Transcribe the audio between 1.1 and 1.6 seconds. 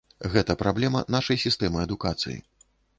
нашай